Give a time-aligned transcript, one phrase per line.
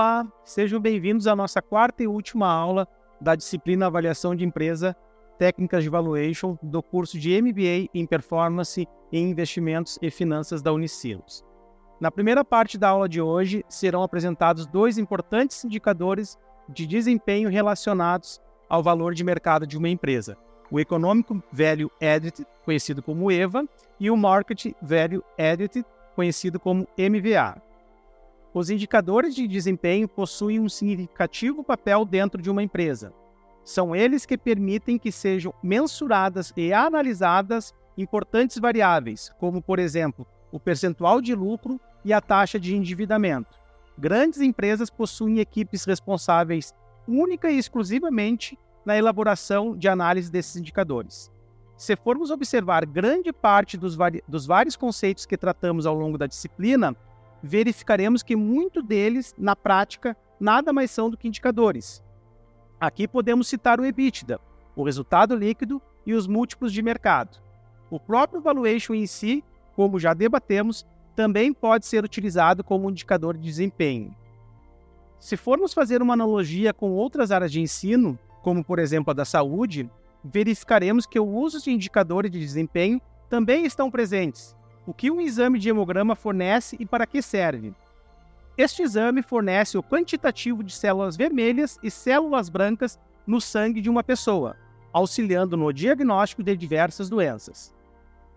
[0.00, 2.88] Olá, sejam bem-vindos à nossa quarta e última aula
[3.20, 4.96] da disciplina Avaliação de Empresa,
[5.38, 11.44] Técnicas de Valuation do curso de MBA em Performance em Investimentos e Finanças da Unicinos.
[12.00, 18.40] Na primeira parte da aula de hoje, serão apresentados dois importantes indicadores de desempenho relacionados
[18.70, 20.34] ao valor de mercado de uma empresa:
[20.70, 23.68] o Economic Value Added, conhecido como EVA,
[24.00, 25.84] e o Market Value Added,
[26.16, 27.69] conhecido como MVA.
[28.52, 33.12] Os indicadores de desempenho possuem um significativo papel dentro de uma empresa.
[33.62, 40.58] São eles que permitem que sejam mensuradas e analisadas importantes variáveis, como, por exemplo, o
[40.58, 43.56] percentual de lucro e a taxa de endividamento.
[43.96, 46.74] Grandes empresas possuem equipes responsáveis
[47.06, 51.30] única e exclusivamente na elaboração de análise desses indicadores.
[51.76, 56.96] Se formos observar grande parte dos, dos vários conceitos que tratamos ao longo da disciplina,
[57.42, 62.02] verificaremos que muito deles, na prática, nada mais são do que indicadores.
[62.80, 64.40] Aqui podemos citar o EBITDA,
[64.74, 67.38] o resultado líquido e os múltiplos de mercado.
[67.90, 73.42] O próprio valuation em si, como já debatemos, também pode ser utilizado como indicador de
[73.42, 74.14] desempenho.
[75.18, 79.24] Se formos fazer uma analogia com outras áreas de ensino, como por exemplo a da
[79.24, 79.90] saúde,
[80.24, 84.56] verificaremos que o uso de indicadores de desempenho também estão presentes,
[84.90, 87.72] o que um exame de hemograma fornece e para que serve.
[88.58, 94.02] Este exame fornece o quantitativo de células vermelhas e células brancas no sangue de uma
[94.02, 94.56] pessoa,
[94.92, 97.72] auxiliando no diagnóstico de diversas doenças.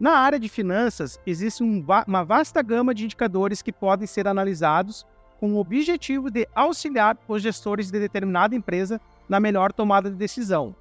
[0.00, 5.06] Na área de finanças, existe um uma vasta gama de indicadores que podem ser analisados
[5.38, 10.74] com o objetivo de auxiliar os gestores de determinada empresa na melhor tomada de decisão.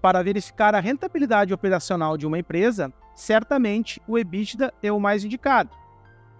[0.00, 5.70] Para verificar a rentabilidade operacional de uma empresa, certamente o EBITDA é o mais indicado.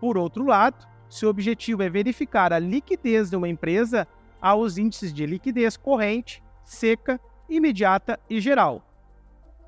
[0.01, 4.09] Por outro lado, se o objetivo é verificar a liquidez de uma empresa,
[4.41, 7.21] há os índices de liquidez corrente, seca,
[7.51, 8.83] imediata e geral.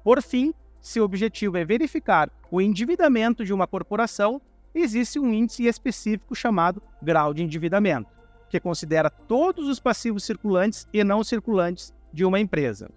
[0.03, 4.41] Por fim, se o objetivo é verificar o endividamento de uma corporação,
[4.75, 8.11] existe um índice específico chamado grau de endividamento,
[8.49, 12.91] que considera todos os passivos circulantes e não circulantes de uma empresa.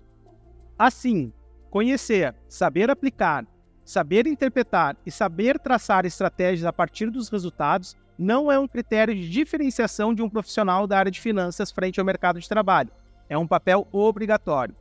[0.78, 1.32] Assim,
[1.70, 3.46] conhecer, saber aplicar
[3.86, 9.30] Saber interpretar e saber traçar estratégias a partir dos resultados não é um critério de
[9.30, 12.90] diferenciação de um profissional da área de finanças frente ao mercado de trabalho.
[13.30, 14.76] É um papel obrigatório.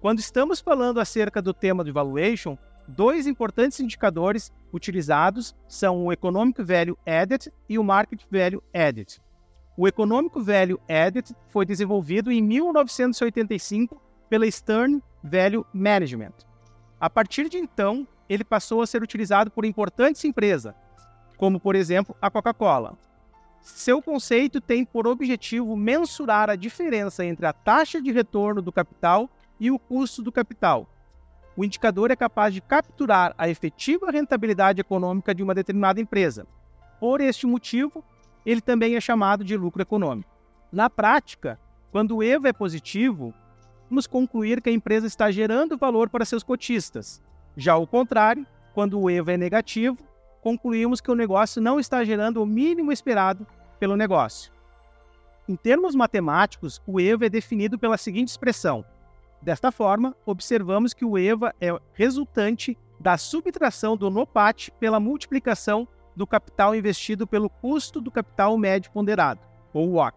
[0.00, 2.58] Quando estamos falando acerca do tema de valuation,
[2.88, 9.20] dois importantes indicadores utilizados são o Economic Value Added e o Market Value Added.
[9.76, 16.32] O Economic Value Added foi desenvolvido em 1985 pela Stern Value Management.
[17.00, 20.74] A partir de então, ele passou a ser utilizado por importantes empresas,
[21.36, 22.96] como por exemplo a Coca-Cola.
[23.60, 29.28] Seu conceito tem por objetivo mensurar a diferença entre a taxa de retorno do capital
[29.58, 30.88] e o custo do capital.
[31.56, 36.46] O indicador é capaz de capturar a efetiva rentabilidade econômica de uma determinada empresa.
[36.98, 38.02] Por este motivo,
[38.46, 40.30] ele também é chamado de lucro econômico.
[40.72, 41.58] Na prática,
[41.90, 43.34] quando o EVA é positivo,
[43.90, 47.20] vamos concluir que a empresa está gerando valor para seus cotistas,
[47.56, 49.98] já o contrário, quando o EVA é negativo,
[50.40, 53.44] concluímos que o negócio não está gerando o mínimo esperado
[53.80, 54.52] pelo negócio.
[55.48, 58.84] Em termos matemáticos, o EVA é definido pela seguinte expressão.
[59.42, 66.26] Desta forma, observamos que o EVA é resultante da subtração do NOPAT pela multiplicação do
[66.26, 69.40] capital investido pelo custo do capital médio ponderado,
[69.72, 70.16] ou WACC.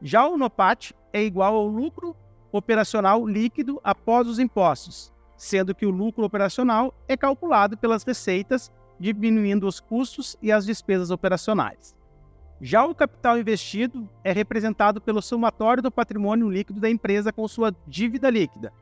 [0.00, 2.14] Já o NOPAT é igual ao lucro
[2.52, 9.66] operacional líquido após os impostos, sendo que o lucro operacional é calculado pelas receitas, diminuindo
[9.66, 11.96] os custos e as despesas operacionais.
[12.60, 17.74] Já o capital investido é representado pelo somatório do patrimônio líquido da empresa com sua
[17.86, 18.72] dívida líquida,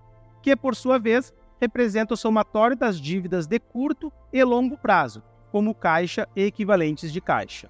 [0.43, 5.23] que, por sua vez, representa o somatório das dívidas de curto e longo prazo,
[5.53, 7.69] como caixa e equivalentes de caixa.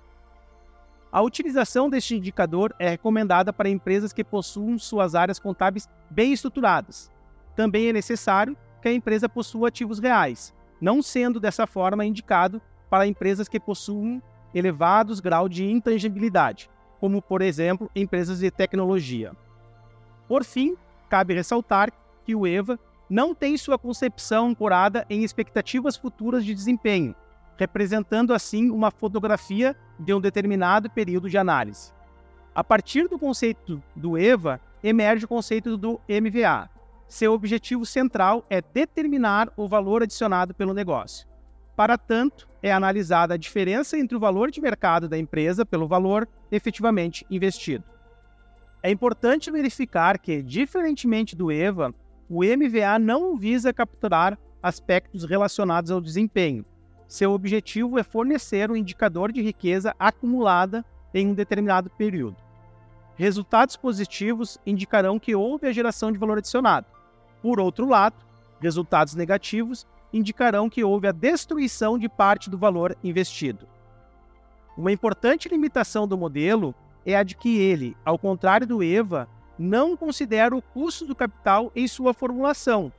[1.13, 7.11] A utilização deste indicador é recomendada para empresas que possuam suas áreas contábeis bem estruturadas.
[7.55, 12.61] Também é necessário que a empresa possua ativos reais, não sendo dessa forma indicado
[12.91, 14.23] para empresas que possuem
[14.55, 16.69] elevados graus de intangibilidade,
[17.01, 19.33] como, por exemplo, empresas de tecnologia.
[20.29, 20.77] Por fim,
[21.09, 21.93] cabe ressaltar
[22.25, 27.15] que o EVA não tem sua concepção ancorada em expectativas futuras de desempenho,
[27.57, 31.93] representando assim uma fotografia de um determinado período de análise.
[32.55, 36.71] A partir do conceito do EVA, emerge o conceito do MVA,
[37.09, 41.27] seu objetivo central é determinar o valor adicionado pelo negócio.
[41.77, 46.29] Para tanto, é analisada a diferença entre o valor de mercado da empresa pelo valor
[46.51, 47.85] efetivamente investido.
[48.83, 51.95] É importante verificar que, diferentemente do EVA,
[52.29, 56.65] o MVA não visa capturar aspectos relacionados ao desempenho.
[57.09, 62.37] Seu objetivo é fornecer um indicador de riqueza acumulada em um determinado período.
[63.17, 66.87] Resultados positivos indicarão que houve a geração de valor adicionado.
[67.41, 68.17] Por outro lado,
[68.61, 73.67] resultados negativos indicarão que houve a destruição de parte do valor investido.
[74.77, 76.75] Uma importante limitação do modelo
[77.05, 81.73] é a de que ele, ao contrário do EVA, não considera o custo do capital
[81.75, 82.93] em sua formulação.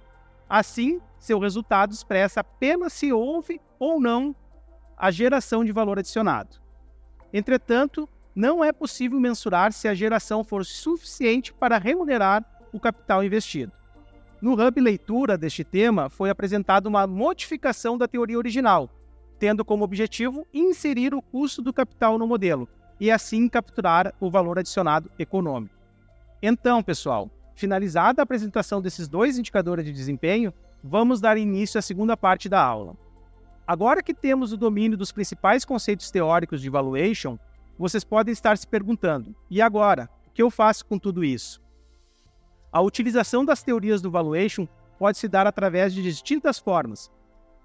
[0.49, 4.35] Assim, seu resultado expressa apenas se houve ou não
[4.97, 6.57] a geração de valor adicionado.
[7.33, 13.71] Entretanto, não é possível mensurar se a geração for suficiente para remunerar o capital investido.
[14.41, 18.89] No Hub Leitura deste tema, foi apresentada uma modificação da teoria original,
[19.39, 22.69] tendo como objetivo inserir o custo do capital no modelo
[22.99, 25.75] e assim capturar o valor adicionado econômico.
[26.41, 30.53] Então, pessoal, finalizada a apresentação desses dois indicadores de desempenho,
[30.83, 32.95] vamos dar início à segunda parte da aula.
[33.65, 37.37] Agora que temos o domínio dos principais conceitos teóricos de valuation,
[37.77, 40.09] vocês podem estar se perguntando: e agora?
[40.27, 41.61] O que eu faço com tudo isso?
[42.71, 44.67] A utilização das teorias do valuation
[44.99, 47.11] pode se dar através de distintas formas,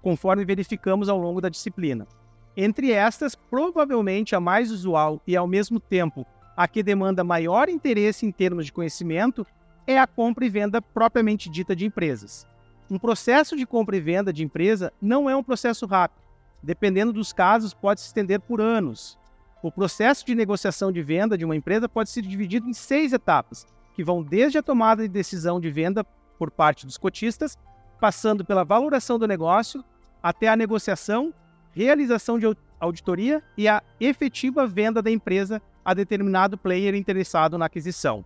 [0.01, 2.07] conforme verificamos ao longo da disciplina.
[2.55, 6.25] Entre estas, provavelmente a mais usual e ao mesmo tempo
[6.55, 9.45] a que demanda maior interesse em termos de conhecimento
[9.87, 12.47] é a compra e venda propriamente dita de empresas.
[12.89, 16.21] Um processo de compra e venda de empresa não é um processo rápido.
[16.61, 19.17] Dependendo dos casos, pode se estender por anos.
[19.61, 23.65] O processo de negociação de venda de uma empresa pode ser dividido em seis etapas,
[23.95, 26.03] que vão desde a tomada de decisão de venda
[26.37, 27.57] por parte dos cotistas,
[27.99, 29.83] passando pela valoração do negócio,
[30.21, 31.33] até a negociação,
[31.71, 32.45] realização de
[32.79, 38.25] auditoria e a efetiva venda da empresa a determinado player interessado na aquisição.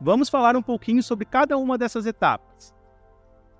[0.00, 2.74] Vamos falar um pouquinho sobre cada uma dessas etapas.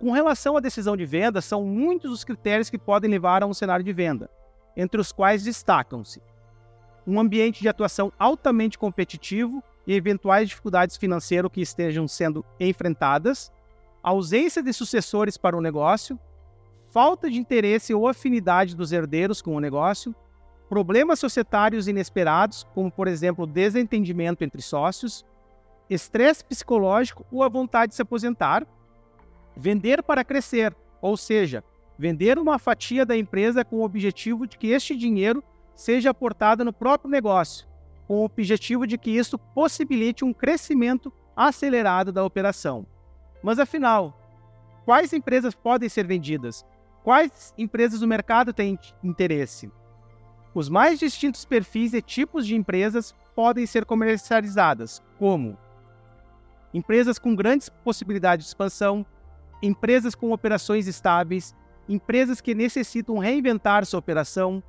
[0.02, 3.54] Com relação à decisão de venda, são muitos os critérios que podem levar a um
[3.54, 4.28] cenário de venda,
[4.76, 6.20] entre os quais destacam-se
[7.06, 13.52] um ambiente de atuação altamente competitivo e eventuais dificuldades financeiras que estejam sendo enfrentadas,
[14.02, 16.18] ausência de sucessores para o negócio,
[16.90, 20.12] falta de interesse ou afinidade dos herdeiros com o negócio,
[20.68, 25.24] problemas societários inesperados, como por exemplo desentendimento entre sócios,
[25.88, 28.66] estresse psicológico ou a vontade de se aposentar,
[29.56, 31.64] vender para crescer, ou seja,
[31.98, 35.42] vender uma fatia da empresa com o objetivo de que este dinheiro
[35.74, 37.66] seja aportado no próprio negócio,
[38.06, 42.86] com o objetivo de que isso possibilite um crescimento acelerado da operação.
[43.42, 44.18] Mas afinal,
[44.84, 46.64] quais empresas podem ser vendidas?
[47.02, 49.70] Quais empresas do mercado têm interesse?
[50.54, 55.56] Os mais distintos perfis e tipos de empresas podem ser comercializadas, como
[56.74, 59.04] empresas com grandes possibilidades de expansão,
[59.62, 61.54] empresas com operações estáveis,
[61.88, 64.62] empresas que necessitam reinventar sua operação,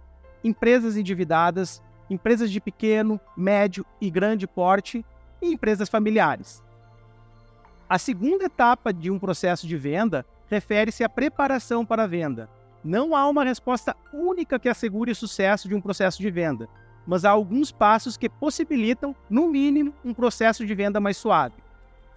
[0.44, 5.04] empresas endividadas, empresas de pequeno, médio e grande porte
[5.42, 6.64] e empresas familiares.
[7.90, 12.50] A segunda etapa de um processo de venda refere-se à preparação para a venda.
[12.83, 16.68] Não há uma resposta única que assegure o sucesso de um processo de venda,
[17.07, 21.56] mas há alguns passos que possibilitam, no mínimo, um processo de venda mais suave,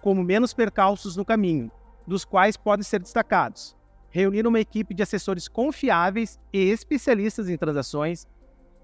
[0.01, 1.71] como menos percalços no caminho,
[2.07, 3.75] dos quais podem ser destacados:
[4.09, 8.25] reunir uma equipe de assessores confiáveis e especialistas em transações,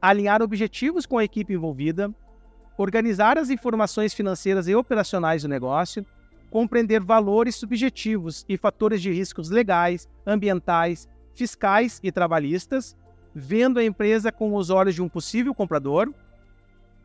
[0.01, 2.13] alinhar objetivos com a equipe envolvida,
[2.77, 6.05] organizar as informações financeiras e operacionais do negócio,
[6.49, 12.95] compreender valores subjetivos e fatores de riscos legais, ambientais, fiscais e trabalhistas,
[13.33, 16.13] vendo a empresa com os olhos de um possível comprador,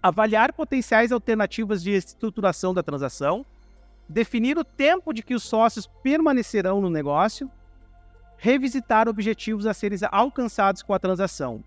[0.03, 3.45] avaliar potenciais alternativas de estruturação da transação,
[4.09, 7.51] definir o tempo de que os sócios permanecerão no negócio,
[8.37, 11.63] revisitar objetivos a serem alcançados com a transação,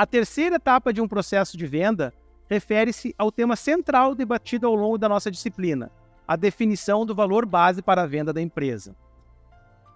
[0.00, 2.10] a terceira etapa de um processo de venda
[2.48, 5.92] refere-se ao tema central debatido ao longo da nossa disciplina,
[6.26, 8.96] a definição do valor base para a venda da empresa.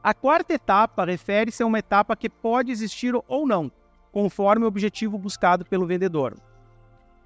[0.02, 3.72] A quarta etapa refere-se a uma etapa que pode existir ou não,
[4.12, 6.36] conforme o objetivo buscado pelo vendedor.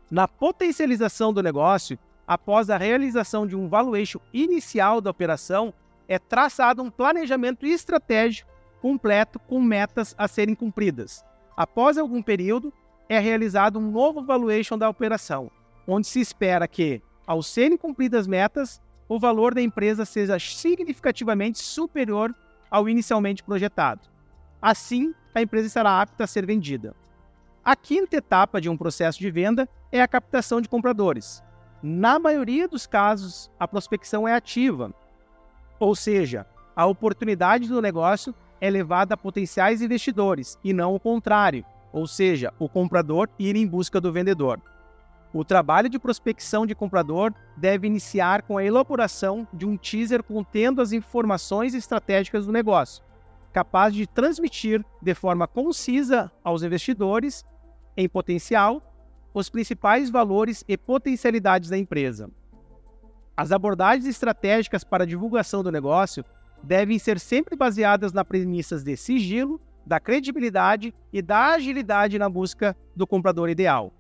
[0.08, 5.74] Na potencialização do negócio, após a realização de um valuation inicial da operação,
[6.06, 11.24] é traçado um planejamento estratégico completo com metas a serem cumpridas,
[11.58, 12.72] Após algum período,
[13.08, 15.50] é realizado um novo valuation da operação,
[15.88, 22.32] onde se espera que, ao serem cumpridas metas, o valor da empresa seja significativamente superior
[22.70, 24.02] ao inicialmente projetado.
[24.62, 26.94] Assim, a empresa estará apta a ser vendida.
[27.64, 31.42] A quinta etapa de um processo de venda é a captação de compradores.
[31.82, 34.92] Na maioria dos casos, a prospecção é ativa,
[35.78, 36.44] ou seja,
[36.74, 42.52] a oportunidade do negócio é levada a potenciais investidores e não o contrário, ou seja,
[42.58, 44.60] o comprador ir em busca do vendedor.
[45.32, 50.82] O trabalho de prospecção de comprador deve iniciar com a elaboração de um teaser contendo
[50.82, 53.04] as informações estratégicas do negócio,
[53.52, 57.44] capaz de transmitir de forma concisa aos investidores
[57.96, 58.82] em potencial
[59.32, 62.30] os principais valores e potencialidades da empresa.
[63.36, 66.24] As abordagens estratégicas para a divulgação do negócio
[66.62, 72.76] devem ser sempre baseadas nas premissas de sigilo, da credibilidade e da agilidade na busca
[72.96, 73.92] do comprador ideal.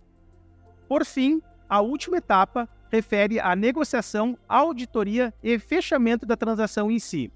[0.88, 7.30] Por fim, a última etapa refere à negociação, auditoria e fechamento da transação em si.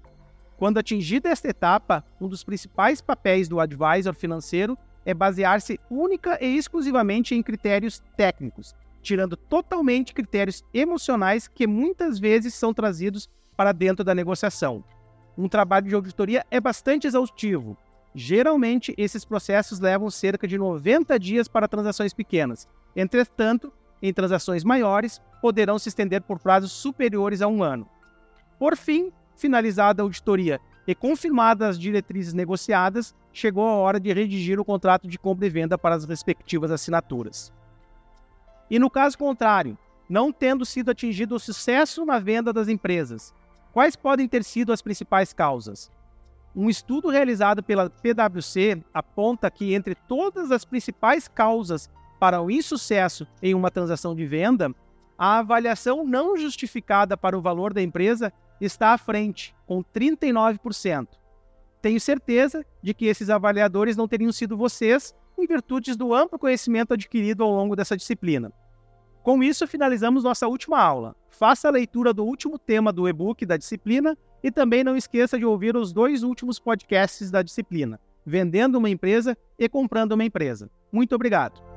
[0.57, 6.57] Quando atingida esta etapa, um dos principais papéis do advisor financeiro é basear-se única e
[6.57, 14.03] exclusivamente em critérios técnicos, tirando totalmente critérios emocionais que muitas vezes são trazidos para dentro
[14.03, 14.83] da negociação.
[15.37, 17.77] Um trabalho de auditoria é bastante exaustivo.
[18.15, 25.21] Geralmente, esses processos levam cerca de 90 dias para transações pequenas, Entretanto, em transações maiores,
[25.41, 27.87] poderão se estender por prazos superiores a um ano.
[28.59, 34.59] Por fim, finalizada a auditoria e confirmadas as diretrizes negociadas, chegou a hora de redigir
[34.59, 37.53] o contrato de compra e venda para as respectivas assinaturas.
[38.69, 39.77] E no caso contrário,
[40.09, 43.33] não tendo sido atingido o sucesso na venda das empresas,
[43.71, 45.91] quais podem ter sido as principais causas?
[46.55, 53.25] Um estudo realizado pela PwC aponta que entre todas as principais causas para o insucesso
[53.41, 54.73] em uma transação de venda,
[55.17, 61.07] a avaliação não justificada para o valor da empresa está à frente, com 39%.
[61.81, 66.93] Tenho certeza de que esses avaliadores não teriam sido vocês, em virtude do amplo conhecimento
[66.93, 68.51] adquirido ao longo dessa disciplina.
[69.21, 71.15] Com isso, finalizamos nossa última aula.
[71.29, 75.45] Faça a leitura do último tema do e-book da disciplina e também não esqueça de
[75.45, 80.69] ouvir os dois últimos podcasts da disciplina, Vendendo uma Empresa e Comprando uma Empresa.
[80.91, 81.72] Muito obrigado!